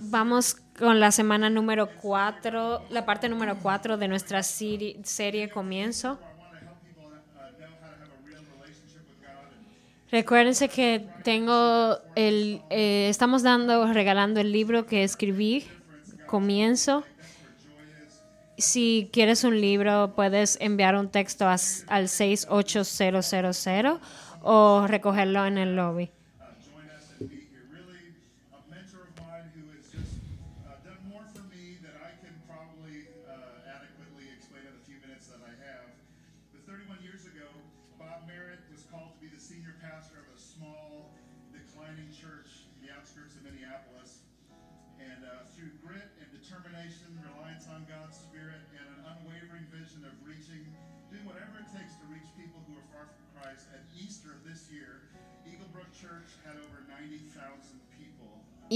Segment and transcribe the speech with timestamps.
[0.00, 6.18] Vamos con la semana número 4, la parte número 4 de nuestra serie, Comienzo.
[10.10, 15.64] Recuérdense que tengo el, eh, estamos dando, regalando el libro que escribí,
[16.26, 17.04] Comienzo.
[18.56, 23.98] Si quieres un libro, puedes enviar un texto al 68000
[24.42, 26.10] o recogerlo en el lobby.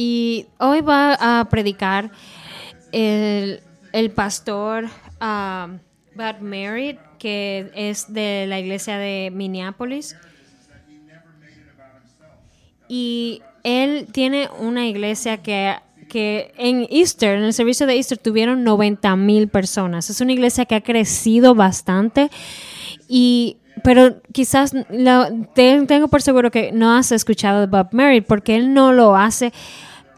[0.01, 2.13] Y hoy va a predicar
[2.93, 3.61] el,
[3.93, 4.85] el pastor
[5.21, 5.81] um,
[6.15, 10.15] Bud Merritt, que es de la iglesia de Minneapolis.
[12.87, 15.75] Y él tiene una iglesia que,
[16.09, 20.11] que en Easter, en el servicio de Easter, tuvieron 90 mil personas.
[20.11, 22.31] Es una iglesia que ha crecido bastante.
[23.09, 28.27] Y, pero quizás la- te- tengo por seguro que no has escuchado de Bob Merritt
[28.27, 29.53] porque él no lo hace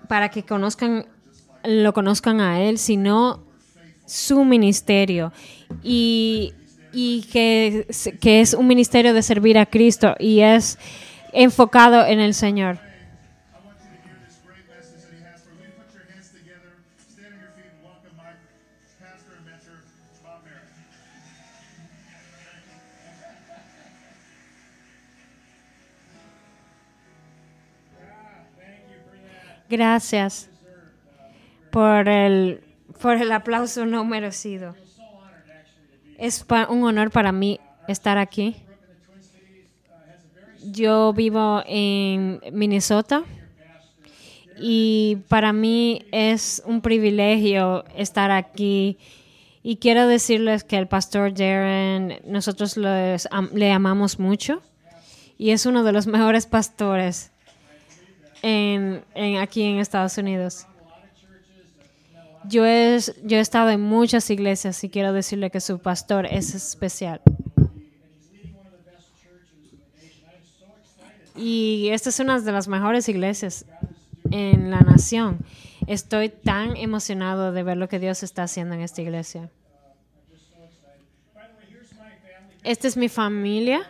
[0.09, 1.07] para que conozcan,
[1.65, 3.43] lo conozcan a él, sino
[4.07, 5.33] su ministerio.
[5.83, 6.53] Y,
[6.93, 7.87] y que,
[8.21, 10.79] que es un ministerio de servir a Cristo y es
[11.33, 12.79] enfocado en el Señor.
[29.71, 30.51] Gracias
[31.71, 32.61] por el,
[33.01, 34.75] por el aplauso no merecido.
[36.19, 38.57] Es un honor para mí estar aquí.
[40.65, 43.23] Yo vivo en Minnesota
[44.61, 48.99] y para mí es un privilegio estar aquí.
[49.63, 54.63] Y quiero decirles que el pastor Darren, nosotros le amamos mucho
[55.39, 57.31] y es uno de los mejores pastores
[58.43, 60.67] en, en- aquí en Estados Unidos.
[62.45, 66.55] Yo he, yo he estado en muchas iglesias y quiero decirle que su pastor es
[66.55, 67.21] especial.
[71.37, 73.65] Y esta es una de las mejores iglesias
[74.31, 75.39] en la nación.
[75.87, 79.51] Estoy tan emocionado de ver lo que Dios está haciendo en esta iglesia.
[82.63, 83.83] Esta es mi familia.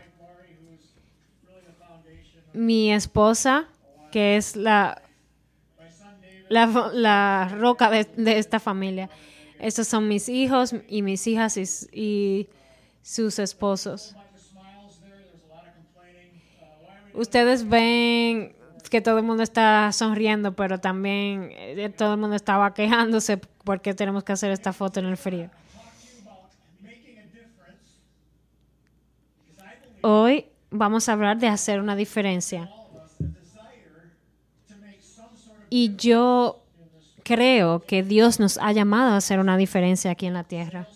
[2.52, 3.66] Mi esposa,
[4.10, 5.02] que es la,
[6.48, 9.08] la, la roca de, de esta familia.
[9.58, 12.48] Estos son mis hijos y mis hijas y, y
[13.02, 14.16] sus esposos.
[17.12, 18.54] Ustedes ven
[18.88, 23.94] que todo el mundo está sonriendo, pero también eh, todo el mundo estaba quejándose porque
[23.94, 25.50] tenemos que hacer esta foto en el frío.
[30.02, 32.70] Hoy vamos a hablar de hacer una diferencia.
[35.70, 36.60] Y yo
[37.22, 40.88] creo que Dios nos ha llamado a hacer una diferencia aquí en la tierra.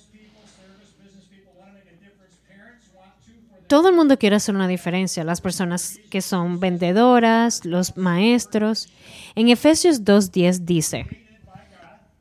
[3.69, 8.89] Todo el mundo quiere hacer una diferencia, las personas que son vendedoras, los maestros.
[9.35, 11.07] En Efesios 2.10 dice,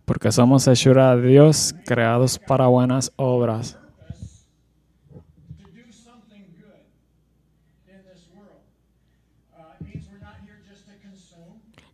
[0.05, 3.77] Porque somos hechura de Dios, creados para buenas obras.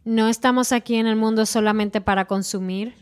[0.09, 2.95] No estamos aquí en el mundo solamente para consumir,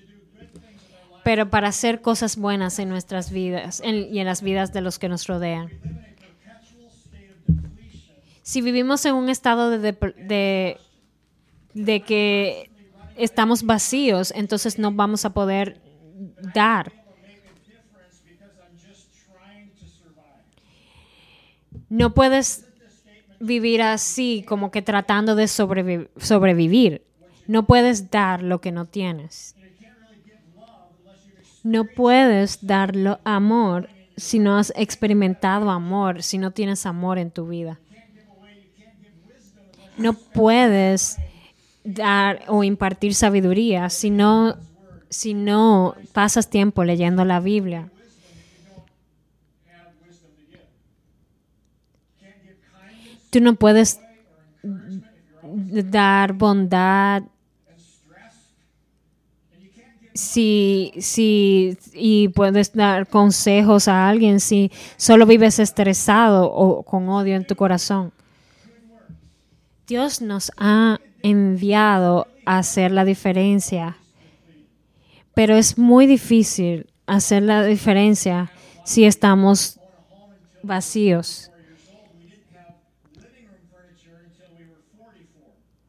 [1.23, 5.07] pero para hacer cosas buenas en nuestras vidas y en las vidas de los que
[5.07, 5.69] nos rodean.
[8.41, 10.77] Si vivimos en un estado de, de,
[11.73, 12.69] de que
[13.15, 15.79] estamos vacíos, entonces no vamos a poder
[16.53, 16.91] dar.
[21.87, 22.66] No puedes
[23.39, 27.03] vivir así como que tratando de sobrevi- sobrevivir.
[27.47, 29.55] No puedes dar lo que no tienes.
[31.63, 32.93] No puedes dar
[33.23, 37.79] amor si no has experimentado amor, si no tienes amor en tu vida.
[39.97, 41.17] No puedes
[41.83, 44.55] dar o impartir sabiduría si no,
[45.09, 47.89] si no pasas tiempo leyendo la Biblia.
[53.29, 53.99] Tú no puedes
[55.43, 57.23] dar bondad
[60.17, 67.35] si, si, y puedes dar consejos a alguien si solo vives estresado o con odio
[67.35, 68.11] en tu corazón.
[69.87, 73.97] Dios nos ha enviado a hacer la diferencia,
[75.33, 78.51] pero es muy difícil hacer la diferencia
[78.83, 79.79] si estamos
[80.63, 81.51] vacíos.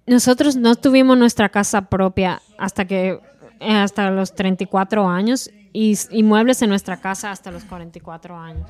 [0.08, 3.20] Nosotros no tuvimos nuestra casa propia hasta que
[3.60, 8.66] eh, hasta los 34 años y, y muebles en nuestra casa hasta los 44 años.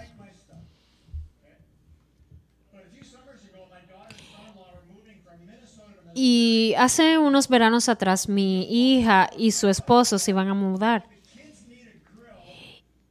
[6.20, 11.04] Y hace unos veranos atrás mi hija y su esposo se iban a mudar.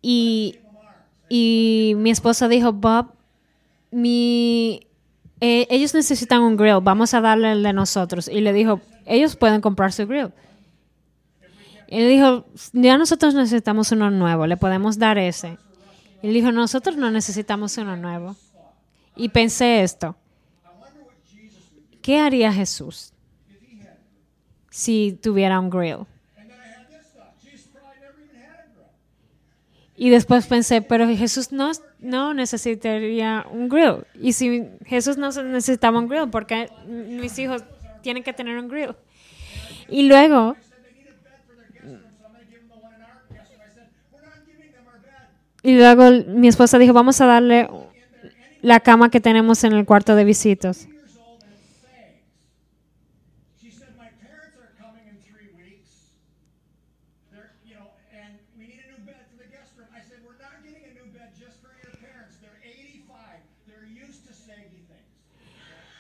[0.02, 0.60] Y,
[1.30, 3.14] y mi esposa dijo, Bob,
[3.92, 4.88] mi,
[5.40, 8.28] eh, ellos necesitan un grill, vamos a darle el de nosotros.
[8.28, 10.32] Y le dijo, ellos pueden comprar su grill.
[11.88, 15.58] Y le dijo, ya nosotros necesitamos uno nuevo, le podemos dar ese.
[16.22, 18.36] Y le dijo, nosotros no necesitamos uno nuevo.
[19.16, 20.16] Y pensé esto,
[22.02, 23.14] ¿qué haría Jesús
[24.70, 26.06] si tuviera un grill?
[29.96, 34.06] Y después pensé, pero Jesús no, no necesitaría un grill.
[34.22, 37.64] Y si Jesús no necesitaba un grill, ¿por qué mis hijos
[38.02, 38.96] tienen que tener un grill?
[39.90, 40.56] Y luego
[45.64, 47.70] Y luego mi esposa dijo, vamos a darle
[48.62, 50.88] la cama que tenemos en el cuarto de visitas.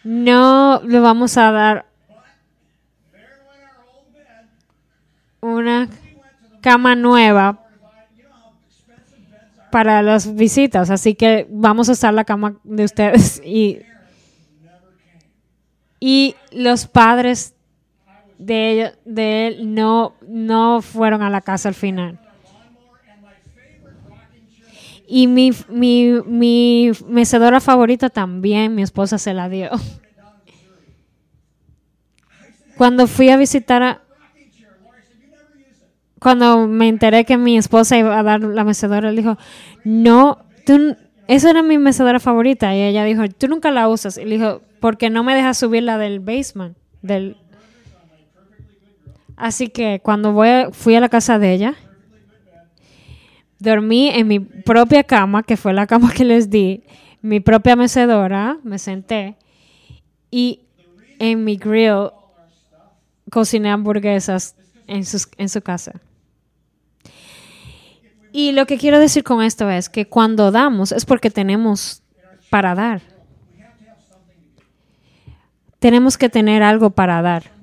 [0.08, 1.86] No le vamos a dar
[5.42, 5.90] una
[6.62, 7.60] cama nueva
[9.70, 13.42] para las visitas, así que vamos a usar la cama de ustedes.
[13.46, 13.82] Y,
[16.00, 17.54] y los padres
[18.38, 22.18] de, ellos, de él no, no fueron a la casa al final.
[25.08, 29.70] Y mi, mi, mi mecedora favorita también, mi esposa se la dio.
[32.78, 34.02] Cuando fui a visitar a,
[36.20, 39.38] cuando me enteré que mi esposa iba a dar la mecedora, él dijo,
[39.84, 40.96] no, tú,
[41.28, 42.76] esa era mi mecedora favorita.
[42.76, 44.18] Y ella dijo, tú nunca la usas.
[44.18, 46.78] Y le dijo, porque no me dejas subir la del basement.
[47.02, 47.38] Del...
[49.36, 51.76] Así que cuando voy a- fui a la casa de ella,
[53.60, 56.84] dormí en mi propia cama, que fue la cama que les di,
[57.22, 59.36] mi propia mecedora, me senté,
[60.32, 60.62] y
[61.20, 62.10] en mi grill
[63.32, 64.56] cociné hamburguesas
[64.88, 65.94] en, sus- en su casa.
[68.32, 72.04] Y lo que quiero decir con esto es que cuando damos es porque tenemos
[72.50, 73.02] para dar.
[75.80, 77.57] Tenemos que tener algo para dar.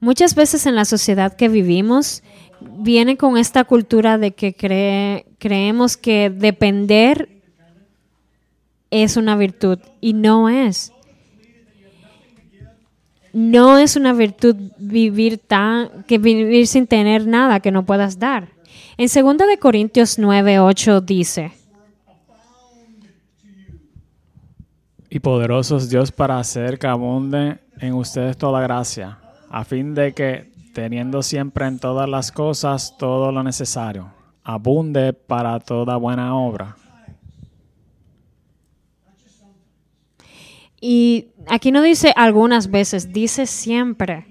[0.00, 2.22] Muchas veces en la sociedad que vivimos
[2.60, 7.28] viene con esta cultura de que cree- creemos que depender
[8.90, 10.92] es una virtud y no es.
[13.32, 18.48] No es una virtud vivir tan que vivir sin tener nada que no puedas dar.
[18.96, 21.52] En 2 de Corintios 9, 8 dice,
[25.08, 29.18] Y poderoso es Dios para hacer que abunde en ustedes toda gracia,
[29.50, 34.10] a fin de que, teniendo siempre en todas las cosas todo lo necesario,
[34.42, 36.76] abunde para toda buena obra.
[40.80, 44.26] y aquí no dice algunas veces, dice siempre.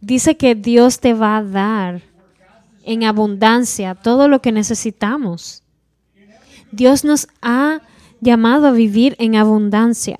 [0.00, 2.02] Dice que Dios te va a dar
[2.84, 5.62] en abundancia todo lo que necesitamos.
[6.70, 7.80] Dios nos ha
[8.20, 10.18] llamado a vivir en abundancia.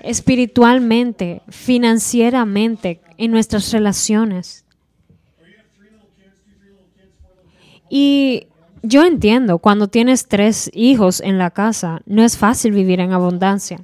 [0.00, 4.64] Espiritualmente, financieramente, en nuestras relaciones.
[7.90, 8.46] Y
[8.82, 13.80] yo entiendo, cuando tienes tres hijos en la casa, no es fácil vivir en abundancia.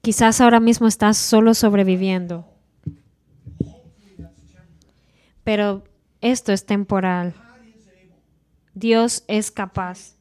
[0.00, 2.46] Quizás ahora mismo estás solo sobreviviendo.
[5.44, 5.84] Pero
[6.20, 7.34] esto es temporal.
[8.74, 10.17] Dios es capaz.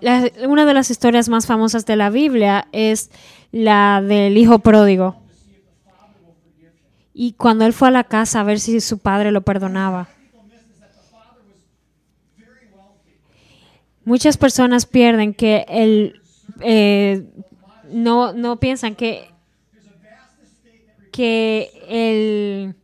[0.00, 3.10] La- una de las historias más famosas de la Biblia es
[3.52, 5.16] la del hijo pródigo.
[7.14, 10.08] Y cuando él fue a la casa a ver si su padre lo perdonaba.
[14.04, 16.20] Muchas personas pierden que el
[16.60, 17.24] eh,
[17.90, 19.28] no, no piensan que
[21.10, 22.74] que el,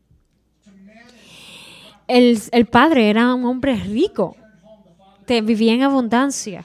[2.09, 4.37] el, el padre era un hombre rico,
[5.27, 6.65] te vivía en abundancia.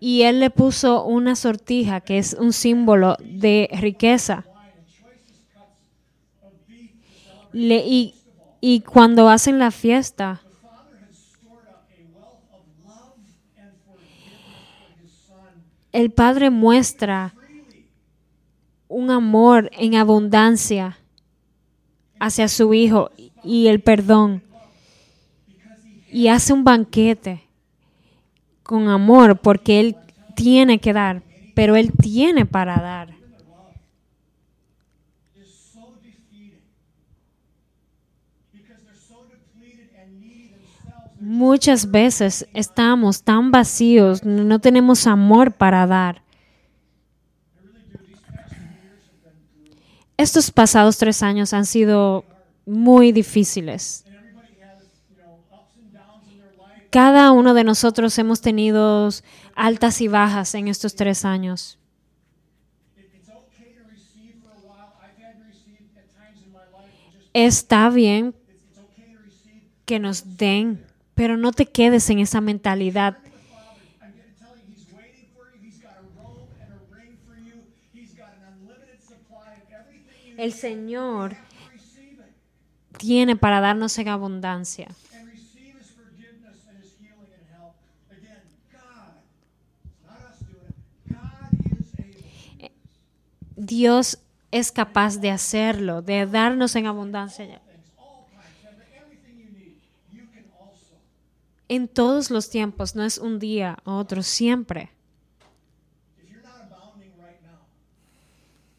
[0.00, 4.46] Y él le puso una sortija que es un símbolo de riqueza.
[7.52, 10.40] Y cuando hacen la fiesta,
[15.92, 17.34] el Padre muestra
[18.88, 20.98] un amor en abundancia
[22.18, 23.10] hacia su Hijo
[23.44, 24.42] y el perdón.
[26.10, 27.49] Y hace un banquete
[28.70, 29.96] con amor porque Él
[30.36, 31.24] tiene que dar,
[31.56, 33.12] pero Él tiene para dar.
[41.18, 46.22] Muchas veces estamos tan vacíos, no tenemos amor para dar.
[50.16, 52.24] Estos pasados tres años han sido
[52.64, 54.04] muy difíciles.
[56.90, 59.08] Cada uno de nosotros hemos tenido
[59.54, 61.78] altas y bajas en estos tres años.
[67.32, 68.34] Está bien
[69.86, 73.18] que nos den, pero no te quedes en esa mentalidad.
[74.02, 75.28] I'm going to tell you, he's waiting
[93.60, 94.18] Dios
[94.50, 97.60] es capaz de hacerlo, de darnos en abundancia.
[101.68, 104.90] En todos los tiempos, no es un día u otro, siempre.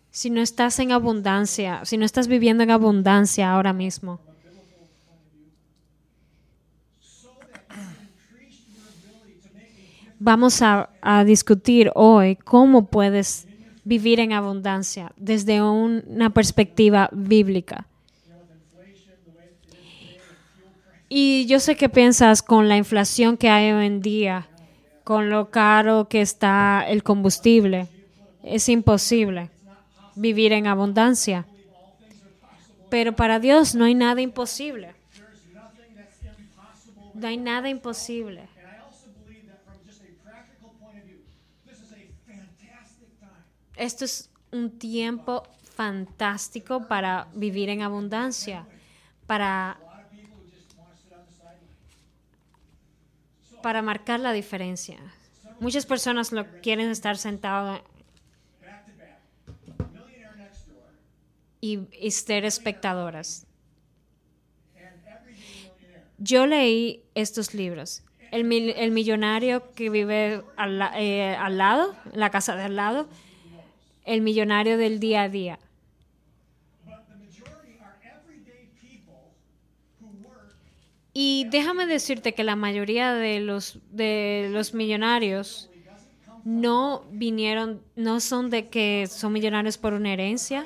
[0.10, 4.20] Si no estás en abundancia, si no estás viviendo en abundancia ahora mismo,
[10.20, 13.48] vamos a, a discutir hoy cómo puedes
[13.84, 17.86] vivir en abundancia desde un- una perspectiva bíblica.
[21.10, 24.48] Y yo sé que piensas con la inflación que hay hoy en día,
[25.04, 27.88] con lo caro que está el combustible,
[28.44, 29.50] es imposible
[30.16, 31.46] vivir en abundancia.
[32.90, 34.94] Pero para Dios no hay nada imposible.
[37.14, 38.44] No hay nada imposible.
[43.82, 48.68] Esto es un tiempo fantástico para vivir en abundancia,
[49.26, 49.80] para,
[53.64, 55.00] para marcar la diferencia.
[55.60, 57.82] Muchas personas lo quieren estar sentados
[61.60, 63.48] y, y ser espectadoras.
[66.20, 68.04] Yo leí estos libros.
[68.30, 73.10] El, el millonario que vive al, eh, al lado, en la casa de al lado,
[74.06, 75.60] el millonario del día a día.
[81.14, 85.70] Y déjame decirte que la mayoría de los, de los millonarios
[86.46, 90.66] no vinieron, no son de que son millonarios por una herencia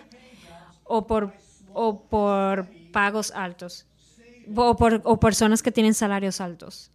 [0.84, 1.34] o por,
[1.74, 3.88] o por pagos altos
[4.56, 6.92] o por o personas que tienen salarios altos.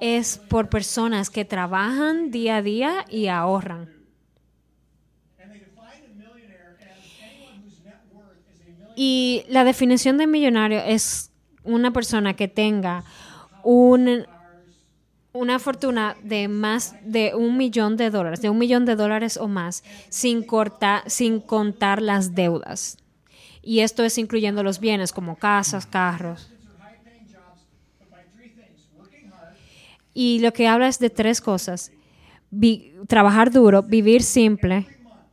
[0.00, 3.97] Es por personas que trabajan día a día y ahorran.
[9.00, 11.30] Y la definición de millonario es
[11.62, 13.04] una persona que tenga
[13.62, 14.26] un,
[15.32, 19.46] una fortuna de más de un millón de dólares, de un millón de dólares o
[19.46, 22.96] más, sin, corta- sin contar las deudas.
[23.62, 26.50] Y esto es incluyendo los bienes como casas, carros.
[30.12, 31.92] Y lo que habla es de tres cosas.
[33.06, 34.88] Trabajar duro, vivir simple,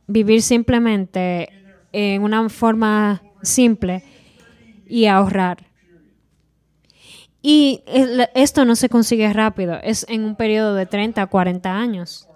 [0.06, 1.48] vivir simplemente
[1.90, 4.02] en una forma simple
[4.86, 5.66] y ahorrar.
[7.42, 7.82] Y
[8.34, 12.28] esto no se consigue rápido, es en un periodo de 30 a 40 años.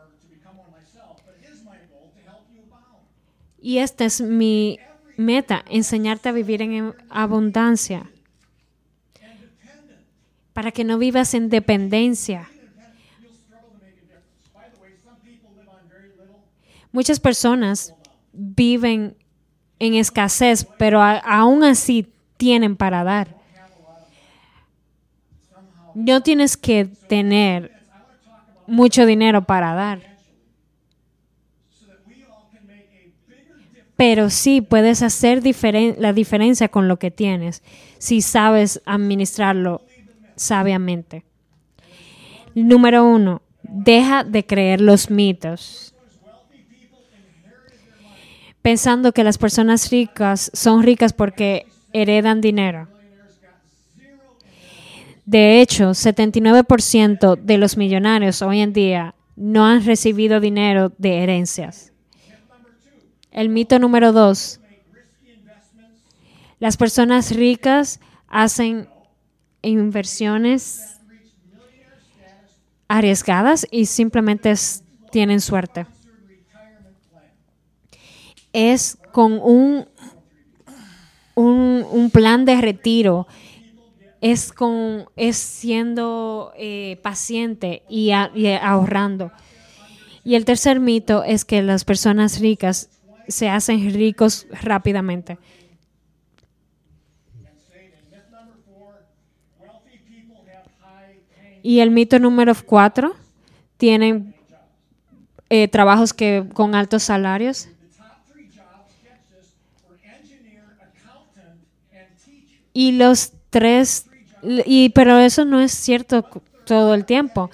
[3.60, 4.78] Y esta es mi
[5.16, 8.10] meta, enseñarte a vivir en abundancia,
[10.52, 12.48] para que no vivas en dependencia.
[16.92, 17.94] Muchas personas
[18.32, 19.16] viven
[19.80, 22.06] en escasez, pero aún así
[22.36, 23.36] tienen para dar.
[25.94, 27.72] No tienes que tener
[28.66, 30.10] mucho dinero para dar.
[33.96, 35.42] Pero sí puedes hacer
[35.98, 37.62] la diferencia con lo que tienes
[37.98, 39.82] si sabes administrarlo
[40.36, 41.24] sabiamente.
[42.54, 45.94] Número uno, deja de creer los mitos.
[48.62, 52.88] Pensando que las personas ricas son ricas porque heredan dinero.
[55.24, 61.92] De hecho, 79% de los millonarios hoy en día no han recibido dinero de herencias.
[63.30, 64.60] El mito número dos.
[66.58, 68.88] Las personas ricas hacen
[69.62, 70.98] inversiones
[72.88, 74.52] arriesgadas y simplemente
[75.10, 75.86] tienen suerte.
[78.52, 79.86] Es con un,
[81.34, 83.26] un, un plan de retiro,
[84.20, 89.32] es, con, es siendo eh, paciente y, ahorrando.
[90.24, 92.90] Y el tercer mito es que las personas ricas
[93.28, 95.38] se hacen ricos rápidamente.
[101.62, 103.14] Y el mito número cuatro,
[103.76, 104.34] tienen
[105.50, 107.68] eh, trabajos que con altos salarios.
[112.72, 114.06] Y los tres,
[114.42, 116.22] y, pero eso no es cierto
[116.64, 117.50] todo el tiempo.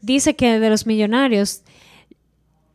[0.00, 1.62] Dice que de los millonarios,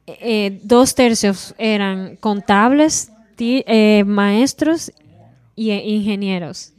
[0.08, 4.92] eh, dos tercios eran contables, ti- eh, maestros
[5.56, 6.74] y eh, ingenieros.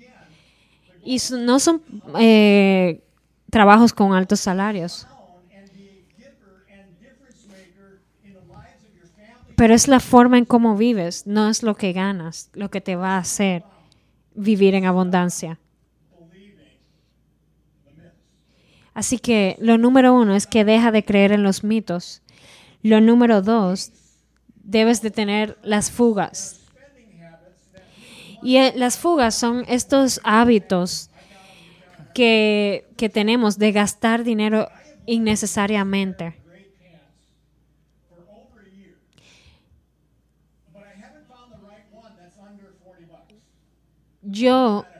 [1.04, 1.82] Y no son
[2.18, 3.00] eh,
[3.50, 5.06] trabajos con altos salarios.
[9.54, 12.96] Pero es la forma en cómo vives, no es lo que ganas, lo que te
[12.96, 13.64] va a hacer
[14.34, 15.58] vivir en abundancia.
[18.94, 22.22] Así que lo número uno es que deja de creer en los mitos.
[22.82, 23.92] Lo número dos,
[24.62, 26.60] debes de tener las fugas.
[28.42, 31.10] Y eh, las fugas son estos hábitos
[32.14, 34.68] que, que tenemos de gastar dinero
[35.06, 36.41] innecesariamente.
[44.22, 44.92] Date.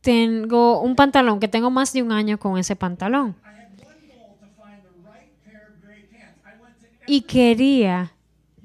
[0.00, 3.36] tengo un pantalón que tengo más de un año con ese pantalón.
[7.06, 8.12] Y quería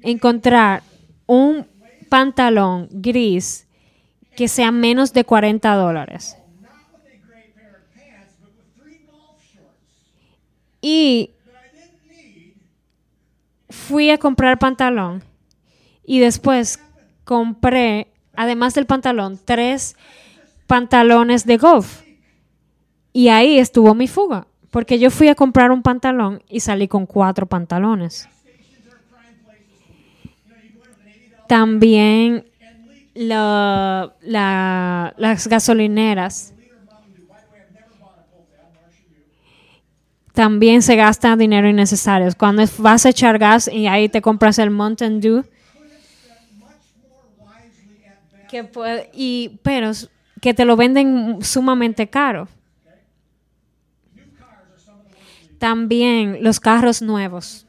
[0.02, 0.84] encontrar
[1.26, 1.68] un
[2.10, 3.68] pantalón gris
[4.36, 6.38] que sea menos de 40 dólares.
[10.82, 11.32] Y
[13.70, 15.24] fui a comprar pantalón
[16.06, 16.80] y después
[17.24, 19.96] compré, además del pantalón, tres
[20.68, 22.02] pantalones de golf.
[23.14, 27.06] Y ahí estuvo mi fuga, porque yo fui a comprar un pantalón y salí con
[27.06, 28.28] cuatro pantalones.
[31.48, 32.46] También
[33.14, 36.54] la- la- las gasolineras.
[40.34, 42.28] También se gasta dinero innecesario.
[42.38, 45.46] Cuando vas a echar gas y ahí te compras el Mountain Dew,
[49.14, 49.92] y, pero
[50.42, 52.48] que te lo venden sumamente caro.
[55.58, 57.66] También los carros nuevos.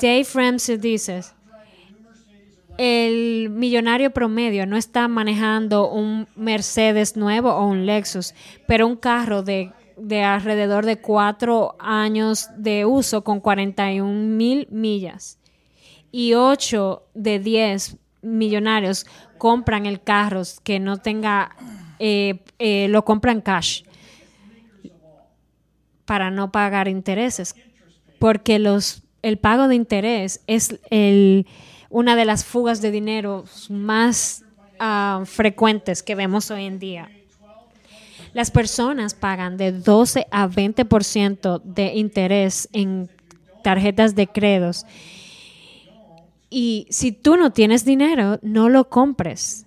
[0.00, 1.22] Dave Ramsey dice,
[2.78, 8.34] el millonario promedio no está manejando un Mercedes nuevo o un Lexus,
[8.66, 15.38] pero un carro de, de alrededor de cuatro años de uso con 41 mil millas.
[16.10, 19.06] Y 8 de 10 millonarios
[19.38, 21.54] compran el carro que no tenga,
[21.98, 23.82] eh, eh, lo compran cash
[26.04, 27.54] para no pagar intereses,
[28.18, 31.46] porque los, el pago de interés es el,
[31.90, 34.44] una de las fugas de dinero más
[34.78, 37.10] ah, frecuentes que vemos hoy en día.
[38.32, 43.10] Las personas pagan de 12 a 20% de interés en
[43.62, 44.86] tarjetas de créditos.
[46.50, 49.66] Y si tú no tienes dinero, no lo compres.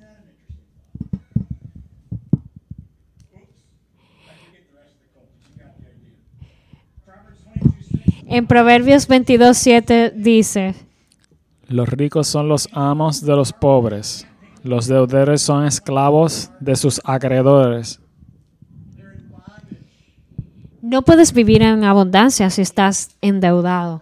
[8.26, 10.74] En Proverbios 22.7 dice,
[11.68, 14.26] Los ricos son los amos de los pobres.
[14.64, 18.00] Los deudores son esclavos de sus acreedores.
[20.82, 24.02] No puedes vivir en abundancia si estás endeudado.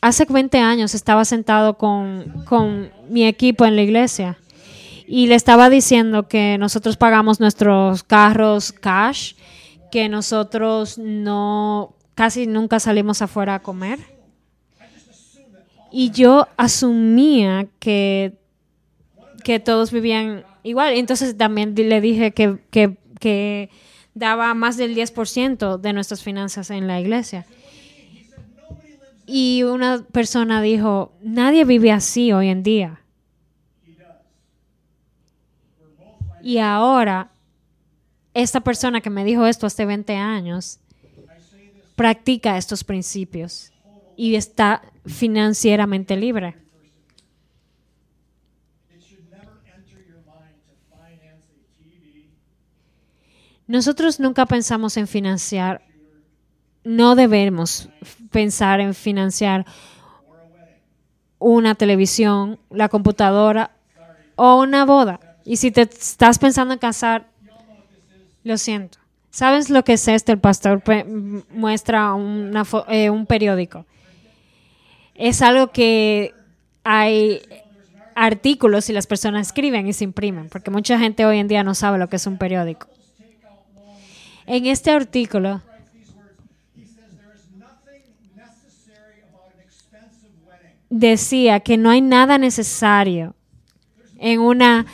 [0.00, 4.38] Hace 20 años estaba sentado con, con mi equipo en la iglesia
[5.06, 9.34] y le estaba diciendo que nosotros pagamos nuestros carros cash,
[9.90, 13.98] que nosotros no casi nunca salimos afuera a comer.
[15.90, 18.34] Y yo asumía que,
[19.42, 20.92] que todos vivían igual.
[20.92, 23.68] Entonces también le dije que, que- que
[24.14, 27.46] daba más del 10% de nuestras finanzas en la iglesia.
[29.30, 33.02] Y una persona dijo, nadie vive así hoy en día.
[36.42, 37.30] Y ahora,
[38.32, 40.80] esta persona que me dijo esto hace 20 años,
[41.94, 43.70] practica estos principios
[44.16, 46.56] y está financieramente libre.
[53.66, 55.82] Nosotros nunca pensamos en financiar,
[56.88, 57.90] no debemos
[58.30, 59.66] pensar en financiar
[61.38, 63.72] una televisión, la computadora
[64.36, 65.20] o una boda.
[65.44, 67.28] Y si te estás pensando en casar,
[68.42, 68.98] lo siento.
[69.30, 70.32] ¿Sabes lo que es esto?
[70.32, 70.82] El pastor
[71.50, 73.84] muestra una eh, un periódico.
[75.14, 76.32] Es algo que
[76.84, 77.42] hay
[78.14, 81.74] artículos y las personas escriben y se imprimen, porque mucha gente hoy en día no
[81.74, 82.88] sabe lo que es un periódico.
[84.46, 85.60] En este artículo
[90.90, 93.34] decía que no hay nada necesario
[94.18, 94.86] en una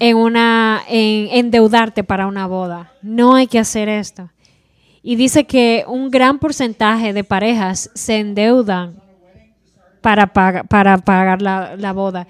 [0.00, 2.92] en una en endeudarte para una boda.
[3.02, 4.30] No hay que hacer esto.
[5.02, 8.94] Y dice que un gran porcentaje de parejas se endeudan
[10.00, 12.26] para, paga- para pagar la, la boda.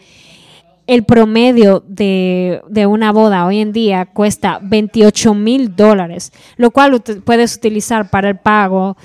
[0.86, 7.00] El promedio de, de una boda hoy en día cuesta 28 mil dólares, lo cual
[7.24, 8.96] puedes utilizar para el pago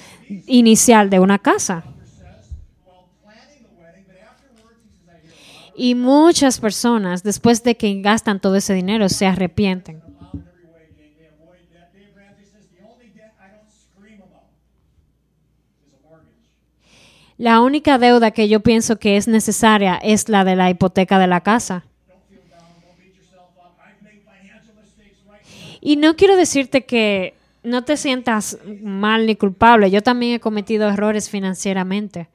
[0.47, 1.83] inicial de una casa.
[5.79, 10.01] Y muchas personas, después de que gastan todo ese dinero, se arrepienten.
[17.37, 21.27] La única deuda que yo pienso que es necesaria es la de la hipoteca de
[21.27, 21.85] la casa.
[25.79, 29.91] Y no quiero decirte que no te sientas mal ni culpable.
[29.91, 32.29] Yo también he cometido errores financieramente.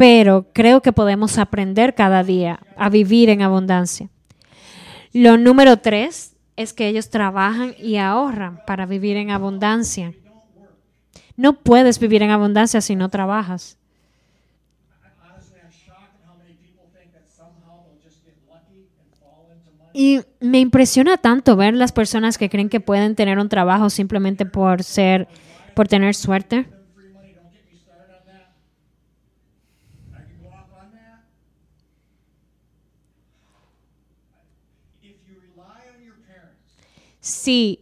[0.00, 4.08] Pero creo que podemos aprender cada día a vivir en abundancia.
[5.12, 10.14] Lo número tres es que ellos trabajan y ahorran para vivir en abundancia.
[11.36, 13.76] No puedes vivir en abundancia si no trabajas.
[19.92, 24.46] Y me impresiona tanto ver las personas que creen que pueden tener un trabajo simplemente
[24.46, 25.28] por ser,
[25.74, 26.79] por tener suerte.
[37.20, 37.80] Si,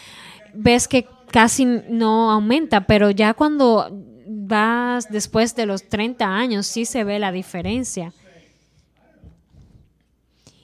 [0.56, 6.86] ves que casi no aumenta, pero ya cuando vas después de los 30 años sí
[6.86, 8.12] se ve la diferencia.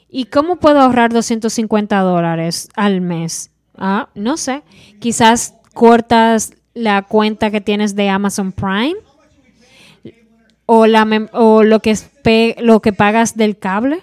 [0.09, 3.51] ¿Y cómo puedo ahorrar 250 dólares al mes?
[3.77, 4.63] Ah, no sé.
[4.99, 8.95] Quizás cortas la cuenta que tienes de Amazon Prime
[10.65, 11.95] o, la o lo, que
[12.59, 14.01] lo que pagas del cable.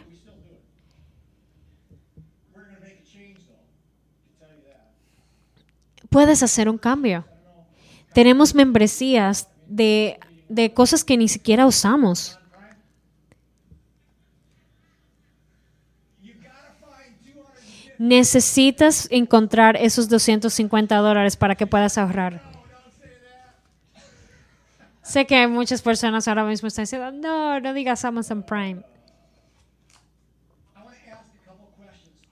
[6.11, 7.25] Puedes hacer un cambio.
[8.12, 12.38] Tenemos membresías de, de cosas que ni siquiera usamos.
[17.99, 22.42] Necesitas encontrar esos 250 dólares para que puedas ahorrar.
[25.03, 28.83] Sé que hay muchas personas ahora mismo están diciendo, no, no digas Amazon Prime.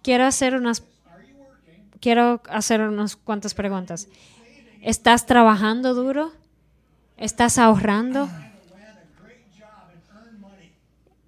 [0.03, 0.83] Quiero hacer unas,
[2.05, 4.09] quiero hacer unas cuantas preguntas.
[4.83, 6.33] ¿Estás trabajando duro?
[7.17, 8.29] ¿Estás ahorrando?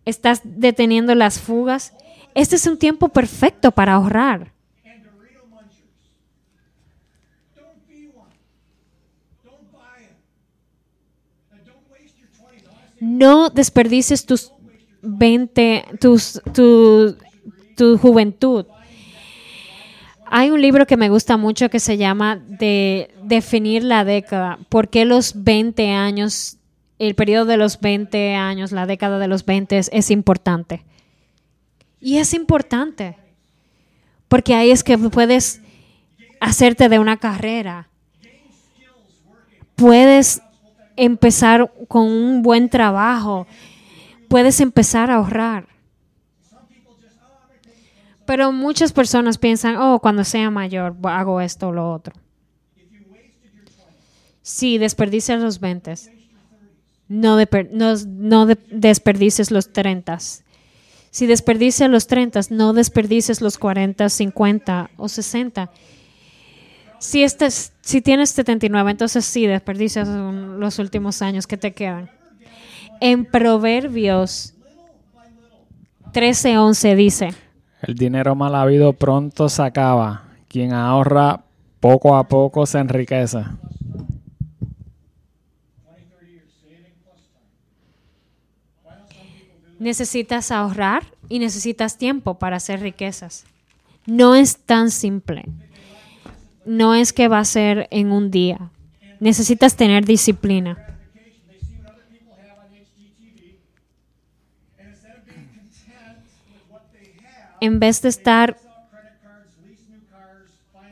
[0.04, 1.94] ¿Estás deteniendo las fugas?
[2.34, 4.52] Este es un tiempo perfecto para ahorrar.
[4.84, 5.96] and Dorito munchers.
[7.56, 8.36] Don't be one.
[9.42, 10.12] Don't buy it.
[11.52, 13.00] And don't waste your 20 dollars.
[13.00, 14.52] No desperdicies tus
[15.00, 17.16] 20, tus, tu,
[17.76, 18.66] tu juventud.
[20.28, 24.58] Hay un libro que me gusta mucho que se llama de definir la década.
[24.68, 26.58] ¿Por qué los 20 años,
[26.98, 30.82] el periodo de los 20 años, la década de los 20 es, es importante?
[32.00, 33.16] Y es importante.
[34.28, 35.60] Porque ahí es que puedes
[36.40, 37.88] hacerte de una carrera.
[39.76, 40.42] Puedes
[40.96, 43.46] empezar con un buen trabajo.
[44.28, 45.75] Puedes empezar a ahorrar.
[48.26, 52.14] Pero muchas personas piensan, oh, cuando sea mayor hago esto o lo otro.
[54.42, 55.94] Si desperdicias los 20,
[57.08, 57.36] no,
[57.72, 60.18] no, no de- desperdicies los 30.
[61.10, 65.70] Si desperdicias los 30, no desperdicies los 40, 50 o 60.
[66.98, 72.10] Si, estés, si tienes 79, entonces sí desperdicias un- los últimos años que te quedan.
[73.00, 74.54] En Proverbios
[76.12, 77.34] 13:11 dice,
[77.82, 80.24] El dinero mal habido pronto se acaba.
[80.48, 81.42] Quien ahorra
[81.80, 83.44] poco a poco se enriquece.
[89.78, 93.44] necesitas ahorrar y necesitas tiempo para hacer riquezas.
[94.06, 95.44] No es tan simple.
[96.64, 98.70] No es que va a ser en un día.
[99.20, 100.95] Necesitas tener disciplina.
[107.60, 108.56] En vez de estar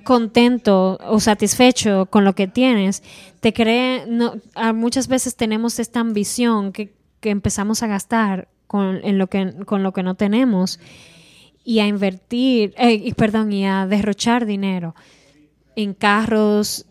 [0.05, 3.03] contento o satisfecho con lo que tienes,
[3.40, 4.35] te cree, no,
[4.74, 9.83] muchas veces tenemos esta ambición que, que empezamos a gastar con, en lo que, con
[9.83, 10.79] lo que no tenemos
[11.64, 14.94] y a invertir, eh, y, perdón, y a derrochar dinero
[15.77, 16.87] en carros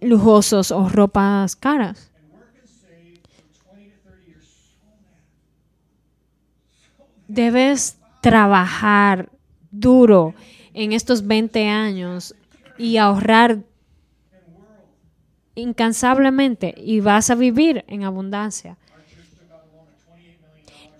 [0.00, 2.10] lujosos o ropas caras.
[7.28, 9.28] Debes trabajar
[9.72, 10.34] duro
[10.72, 12.34] en estos 20 años
[12.78, 13.58] y ahorrar
[15.54, 18.78] incansablemente y vas a vivir en abundancia.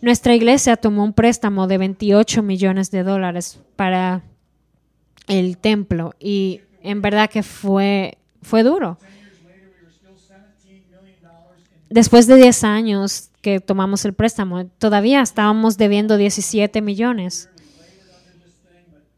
[0.03, 4.23] Nuestra iglesia tomó un préstamo de 28 millones de dólares para
[5.29, 8.99] el templo y en verdad que fue, fue duro.
[11.89, 17.51] Después de 10 años que tomamos el préstamo, todavía estábamos debiendo 17 millones.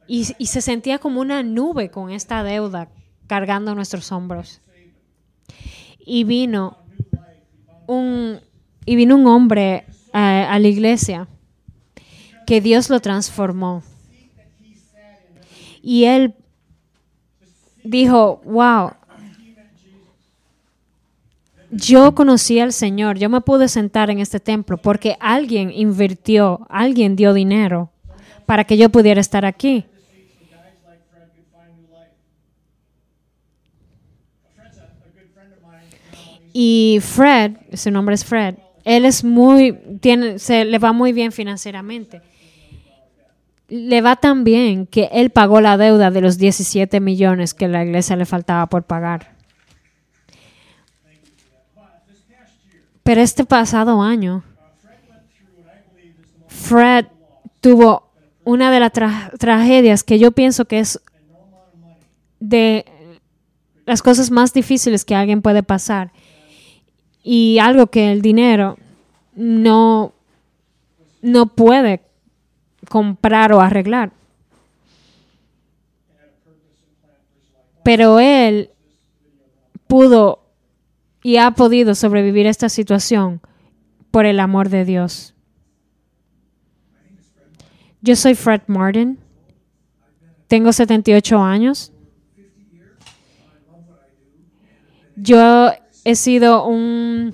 [0.06, 2.88] Y, se sentía como una nube con esta deuda
[3.26, 4.60] cargando nuestros hombros.
[5.98, 6.78] Y vino
[7.86, 8.40] un,
[8.84, 11.28] y vino un hombre a, a la iglesia
[12.46, 13.82] que Dios lo transformó.
[15.82, 16.34] Y él
[17.82, 18.92] dijo, wow,
[21.74, 27.16] yo conocí al Señor, yo me pude sentar en este templo porque alguien invirtió, alguien
[27.16, 27.90] dio dinero
[28.46, 29.86] para que yo pudiera estar aquí.
[36.52, 41.32] Y Fred, su nombre es Fred, él es muy, tiene, se le va muy bien
[41.32, 42.22] financieramente.
[43.68, 47.84] Le va tan bien que él pagó la deuda de los 17 millones que la
[47.84, 49.33] iglesia le faltaba por pagar.
[53.04, 54.42] Pero este pasado año,
[56.48, 57.06] Fred
[57.60, 58.10] tuvo
[58.44, 61.00] una de las tra- tragedias que yo pienso que es
[62.40, 62.84] de
[63.86, 66.12] las cosas más difíciles que alguien puede pasar
[67.22, 68.78] y algo que el dinero
[69.34, 70.12] no,
[71.20, 72.00] no puede
[72.88, 74.12] comprar o arreglar.
[77.82, 78.70] Pero él
[79.86, 80.43] pudo
[81.24, 83.40] y ha podido sobrevivir esta situación
[84.10, 85.34] por el amor de Dios.
[88.02, 89.18] Yo soy Fred Martin.
[90.48, 91.92] Tengo 78 años.
[95.16, 95.70] Yo
[96.04, 97.32] he sido un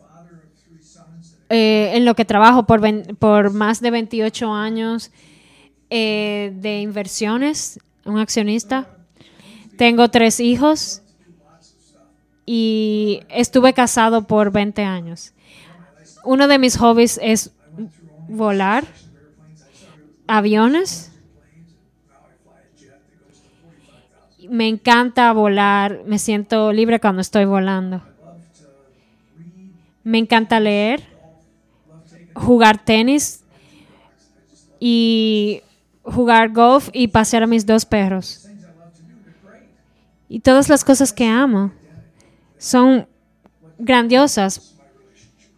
[0.00, 0.26] a
[1.50, 2.80] eh, en lo que trabajo por,
[3.18, 5.12] por más de 28 años
[5.90, 8.90] eh, de inversiones, un accionista.
[9.76, 11.02] Tengo tres hijos
[12.46, 15.34] y estuve casado por 20 años.
[16.24, 17.50] Uno de mis hobbies es
[18.28, 18.84] volar
[20.28, 21.12] aviones.
[24.48, 28.00] Me encanta volar, me siento libre cuando estoy volando.
[30.04, 31.02] Me encanta leer,
[32.32, 33.42] jugar tenis
[34.78, 35.62] y
[36.04, 38.48] jugar golf y pasear a mis dos perros.
[40.28, 41.72] Y todas las cosas que amo
[42.58, 43.08] son
[43.78, 44.76] grandiosas,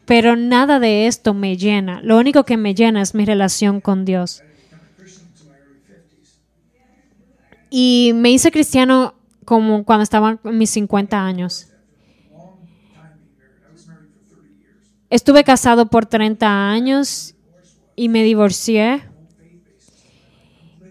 [0.04, 2.00] pero nada de esto me llena.
[2.02, 4.42] Lo único que me llena es mi relación con Dios.
[7.70, 11.68] Y me hice cristiano como cuando estaba en mis 50 años.
[15.10, 17.34] Estuve casado por 30 años
[17.96, 19.02] y me divorcié.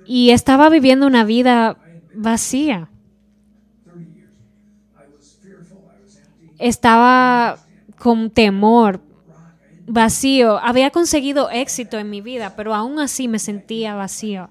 [0.06, 1.78] Y estaba viviendo una vida
[2.14, 2.90] vacía.
[6.58, 7.60] Estaba
[7.98, 9.02] con temor,
[9.88, 10.58] vacío.
[10.60, 14.50] Había conseguido éxito en mi vida, pero aún así me sentía vacío.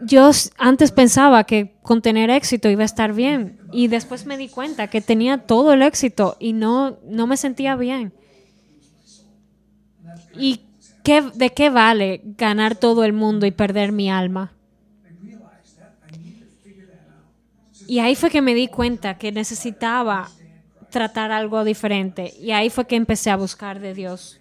[0.00, 4.48] Yo antes pensaba que con tener éxito iba a estar bien y después me di
[4.48, 8.12] cuenta que tenía todo el éxito y no, no me sentía bien.
[10.38, 10.60] ¿Y
[11.02, 14.52] qué, de qué vale ganar todo el mundo y perder mi alma?
[17.88, 20.28] Y ahí fue que me di cuenta que necesitaba
[20.90, 24.38] tratar algo diferente y ahí fue que empecé a buscar de Dios.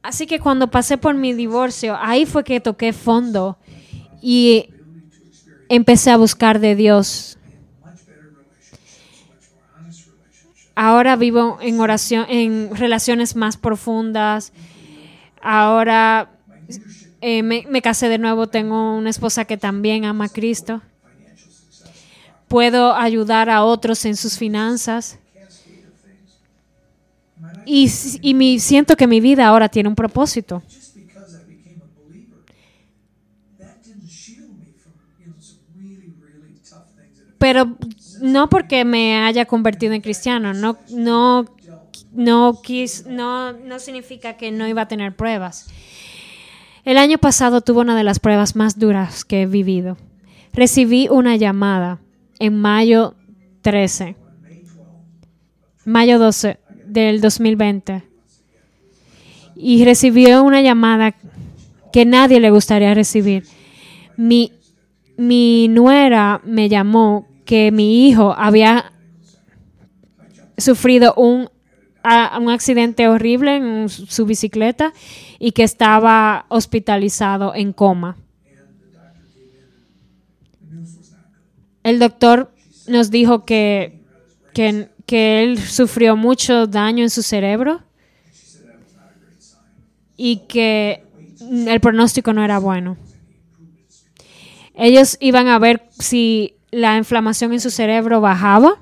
[0.00, 3.58] Así que cuando pasé por mi divorcio, ahí fue que toqué fondo
[4.22, 4.68] y
[5.68, 7.36] empecé a buscar de Dios.
[10.76, 14.52] Ahora vivo en oración, en relaciones más profundas.
[15.40, 16.33] Ahora
[17.20, 20.82] eh, me, me casé de nuevo, tengo una esposa que también ama a Cristo.
[22.48, 25.18] Puedo ayudar a otros en sus finanzas.
[27.64, 30.62] Y, y mi, siento que mi vida ahora tiene un propósito.
[37.38, 37.76] Pero
[38.20, 41.44] no porque me haya convertido en cristiano, no, no,
[42.12, 45.66] no, quis, no, no significa que no iba a tener pruebas.
[46.84, 49.96] El año pasado tuve una de las pruebas más duras que he vivido.
[50.52, 51.98] Recibí una llamada
[52.38, 53.14] en mayo
[53.62, 54.16] 13,
[55.86, 58.02] mayo 12 del 2020.
[59.56, 61.14] Y recibí una llamada
[61.90, 63.44] que nadie le gustaría recibir.
[64.18, 64.52] Mi,
[65.16, 68.92] mi nuera me llamó que mi hijo había
[70.58, 71.48] sufrido un,
[72.04, 74.92] a- un accidente horrible en su bicicleta
[75.38, 78.16] y que estaba hospitalizado en coma.
[81.82, 82.52] El doctor
[82.86, 84.00] nos dijo que,
[84.54, 87.82] que, que él sufrió mucho daño en su cerebro
[90.16, 91.04] y que
[91.66, 92.96] el pronóstico no era bueno.
[94.74, 98.80] Ellos iban a ver si la inflamación en su cerebro bajaba.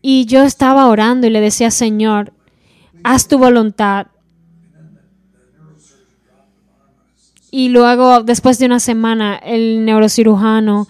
[0.00, 2.32] Y yo estaba orando y le decía, Señor,
[3.02, 4.08] haz tu voluntad.
[7.50, 10.86] Y luego, después de una semana, el neurocirujano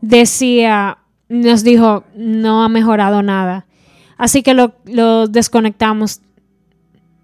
[0.00, 3.66] decía, nos dijo, no ha mejorado nada.
[4.16, 6.20] Así que lo, desconectamos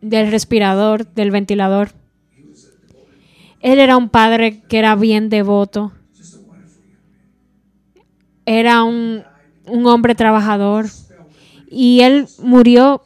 [0.01, 1.93] del respirador, del ventilador.
[3.61, 5.93] Él era un padre que era bien devoto.
[8.45, 9.23] Era un,
[9.67, 10.87] un hombre trabajador.
[11.69, 13.03] Y él murió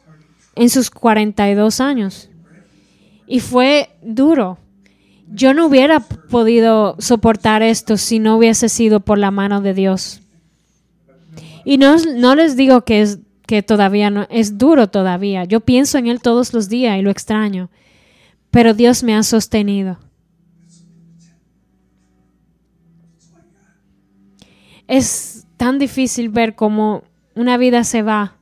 [0.55, 2.29] en sus 42 años.
[3.27, 4.57] Y fue duro.
[5.29, 10.21] Yo no hubiera podido soportar esto si no hubiese sido por la mano de Dios.
[11.65, 15.43] Y no, no les digo que es que todavía no es duro todavía.
[15.45, 17.69] Yo pienso en él todos los días y lo extraño.
[18.51, 19.97] Pero Dios me ha sostenido.
[24.87, 27.03] Es tan difícil ver cómo
[27.35, 28.35] una vida se va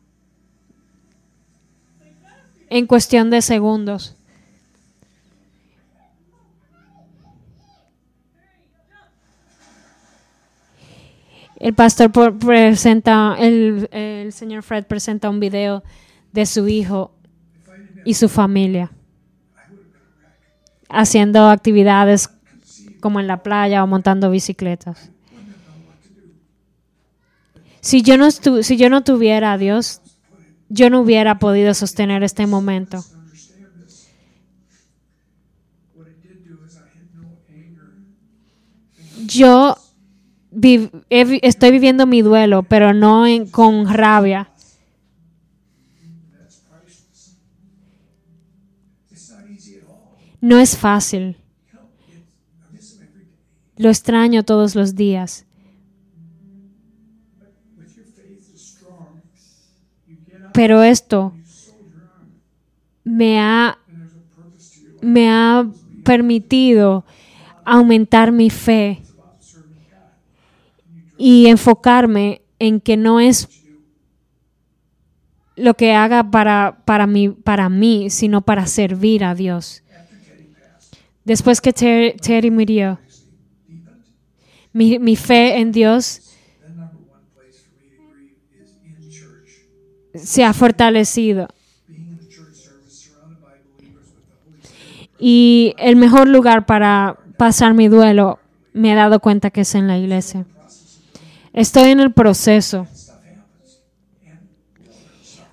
[2.70, 4.16] en cuestión de segundos.
[11.57, 15.84] El pastor presenta, el, el señor Fred presenta un video
[16.34, 17.11] de su hijo
[18.03, 18.91] y su familia,
[20.89, 22.30] haciendo actividades
[22.99, 25.11] como en la playa o montando bicicletas.
[27.86, 30.01] Si yo no, estu- si yo no tuviera a Dios,
[30.69, 33.03] yo no hubiera podido sostener este momento.
[39.27, 39.77] Yo
[41.41, 44.49] estoy viviendo mi duelo, pero no en- con rabia.
[50.41, 51.38] No es fácil.
[53.77, 55.44] Lo extraño todos los días.
[60.56, 61.34] Pero esto
[63.03, 63.78] me ha,
[65.01, 65.68] me ha
[66.03, 67.06] permitido
[67.66, 69.01] aumentar mi fe
[71.18, 73.49] y enfocarme en que no es
[75.56, 79.84] lo que haga para, para, mí, para mí, sino para servir a Dios.
[81.24, 82.99] Después que Ter- Terry murió,
[84.74, 86.22] mi, mi fe en Dios
[90.16, 91.49] the Holy Spirit.
[95.20, 98.39] Y el mejor lugar para pasar mi duelo,
[98.74, 100.45] me he dado cuenta que es en la iglesia.
[101.53, 102.88] Estoy en el proceso.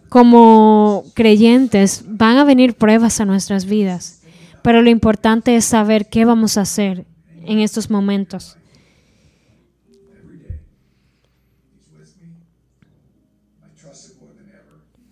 [0.08, 4.20] Como creyentes van a venir pruebas a nuestras vidas,
[4.62, 7.06] pero lo importante es saber qué vamos a hacer
[7.44, 8.58] en estos momentos.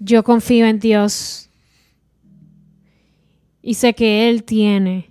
[0.00, 1.50] Yo confío en Dios
[3.62, 5.10] y sé que Él tiene.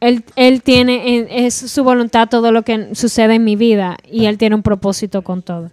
[0.00, 4.36] Él, tiene, en- es su voluntad todo lo que sucede en mi vida y Él
[4.38, 5.70] tiene un propósito con todo.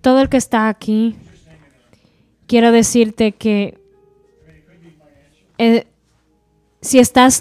[0.00, 1.14] Todo el que está aquí,
[2.46, 3.78] quiero decirte que
[5.58, 5.86] eh,
[6.80, 7.40] si estás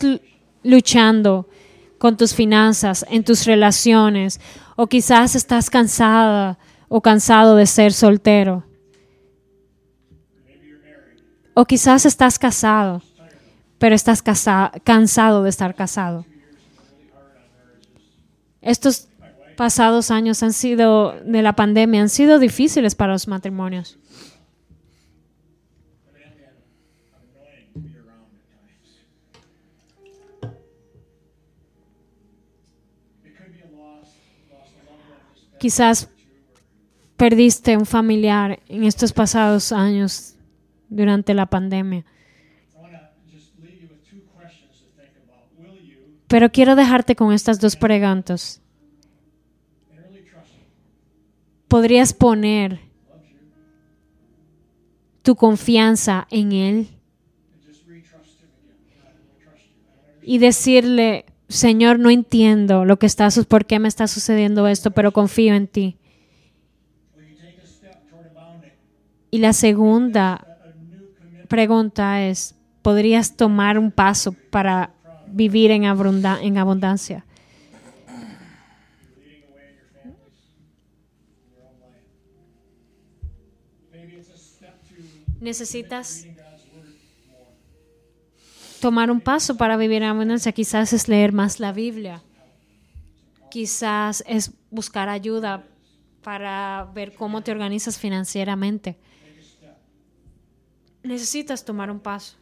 [0.63, 1.49] luchando
[1.97, 4.39] con tus finanzas, en tus relaciones,
[4.75, 6.57] o quizás estás cansada
[6.89, 8.63] o cansado de ser soltero,
[11.55, 13.01] o quizás estás casado,
[13.77, 16.25] pero estás casa- cansado de estar casado.
[18.61, 19.07] Estos
[19.57, 23.97] pasados años han sido de la pandemia han sido difíciles para los matrimonios.
[35.63, 36.09] Quizás
[37.15, 40.35] perdiste un familiar en estos pasados años
[40.89, 42.03] durante la pandemia.
[46.27, 48.61] Pero quiero dejarte con estas dos preguntas.
[51.69, 52.81] ¿Podrías poner
[55.21, 56.89] tu confianza en Él
[60.23, 65.11] y decirle, Señor, no entiendo lo que está, por qué me está sucediendo esto, pero
[65.11, 65.97] confío en ti?
[69.29, 70.45] Y la segunda
[71.47, 74.91] pregunta es, ¿podrías tomar un paso para
[75.27, 77.25] vivir en, en abundancia?
[85.43, 86.32] leading
[88.83, 90.51] tomar un paso para vivir en abundancia.
[90.51, 92.21] Quizás es leer más la Biblia.
[93.49, 95.63] Quizás es buscar ayuda
[96.21, 98.97] para ver cómo te organizas financieramente.
[101.03, 102.35] Necesitas tomar un paso.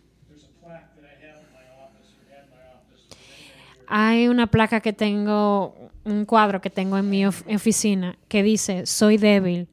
[3.88, 5.76] Hay una placa que tengo,
[6.06, 9.68] un cuadro que tengo en mi of- oficina que dice, soy débil,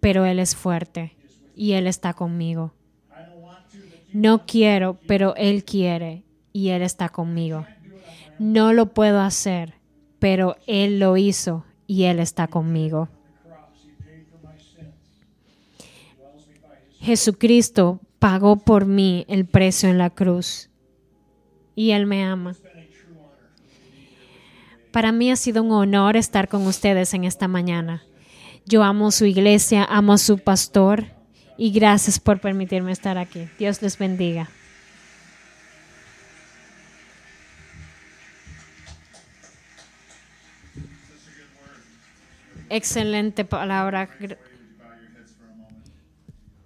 [0.00, 1.16] pero Él es fuerte
[1.56, 2.72] y Él está conmigo.
[4.12, 7.66] No quiero, pero Él quiere y Él está conmigo.
[8.38, 9.74] No lo puedo hacer,
[10.18, 13.08] pero Él lo hizo y Él está conmigo.
[17.00, 20.70] Jesucristo pagó por mí el precio en la cruz
[21.74, 22.54] y Él me ama.
[24.92, 28.02] Para mí ha sido un honor estar con ustedes en esta mañana.
[28.66, 31.06] Yo amo su iglesia, amo a su pastor
[31.56, 33.48] y gracias por permitirme estar aquí.
[33.58, 34.48] Dios les bendiga.
[42.68, 44.08] Excelente palabra.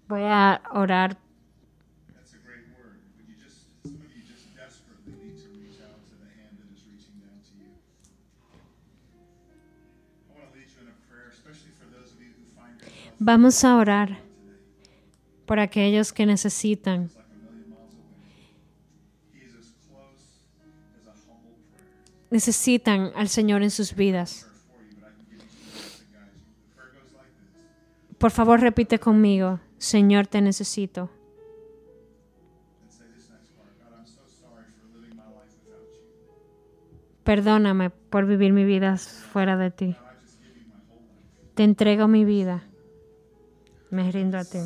[0.07, 1.17] Voy a orar.
[13.19, 14.26] Vamos a orar
[15.47, 17.11] por aquellos que necesitan.
[22.31, 24.49] Necesitan al Señor en sus vidas.
[28.19, 29.61] Por favor, repite conmigo.
[29.79, 31.11] Señor, te necesito.
[37.23, 39.97] Perdóname por vivir mi vida fuera de ti.
[41.55, 42.65] Te entrego mi vida.
[43.91, 44.59] Me rindo a ti.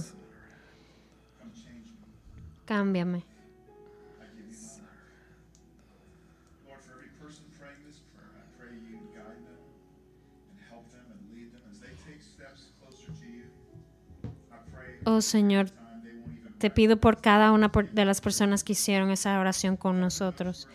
[2.70, 3.24] Cámbiame.
[15.04, 15.70] Oh Señor,
[16.58, 20.68] te pido por cada una de las personas que hicieron esa oración con nosotros.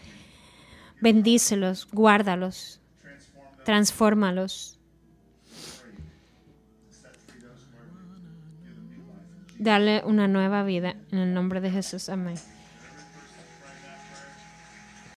[1.00, 2.82] Bendícelos, guárdalos,
[3.64, 4.78] transfórmalos,
[9.58, 10.96] dale una nueva vida.
[11.12, 12.36] En el nombre de Jesús, amén.